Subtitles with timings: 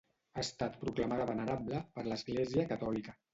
[0.35, 3.17] Ha estat proclamada venerable per l'Església Catòlica.